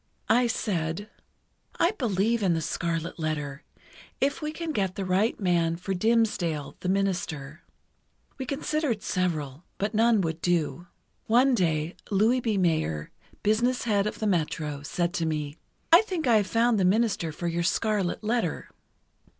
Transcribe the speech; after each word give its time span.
I 0.29 0.47
said: 0.47 1.11
"I 1.79 1.91
believe 1.91 2.41
in 2.41 2.55
'The 2.55 2.61
Scarlet 2.63 3.19
Letter,' 3.19 3.61
if 4.19 4.41
we 4.41 4.51
can 4.51 4.71
get 4.71 4.95
the 4.95 5.05
right 5.05 5.39
man 5.39 5.75
for 5.75 5.93
Dimmesdale, 5.93 6.75
the 6.79 6.89
minister." 6.89 7.61
We 8.39 8.47
considered 8.47 9.03
several, 9.03 9.63
but 9.77 9.93
none 9.93 10.21
would 10.21 10.41
do. 10.41 10.87
"One 11.27 11.53
day, 11.53 11.95
Louis 12.09 12.39
B. 12.39 12.57
Mayer, 12.57 13.11
business 13.43 13.83
head 13.83 14.07
of 14.07 14.17
the 14.17 14.25
Metro, 14.25 14.81
said 14.81 15.13
to 15.13 15.27
me: 15.27 15.57
'I 15.91 16.01
think 16.01 16.25
I 16.25 16.37
have 16.37 16.47
found 16.47 16.79
the 16.79 16.83
minister 16.83 17.31
for 17.31 17.47
your 17.47 17.61
"Scarlet 17.61 18.23
Letter." 18.23 18.71